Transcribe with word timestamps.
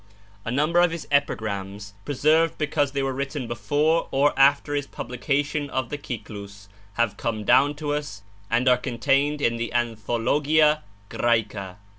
A 0.45 0.49
number 0.49 0.79
of 0.79 0.89
his 0.89 1.07
epigrams, 1.11 1.93
preserved 2.05 2.57
because 2.57 2.93
they 2.93 3.03
were 3.03 3.13
written 3.13 3.47
before 3.47 4.07
or 4.09 4.33
after 4.35 4.73
his 4.73 4.87
publication 4.87 5.69
of 5.69 5.89
the 5.89 5.97
'Cyclus,' 5.99 6.67
have 6.93 7.17
come 7.17 7.43
down 7.43 7.75
to 7.75 7.93
us 7.93 8.23
and 8.49 8.67
are 8.67 8.77
contained 8.77 9.41
in 9.41 9.57
the 9.57 9.71
'Anthologia 9.71 10.81
Graeca.' 11.11 11.77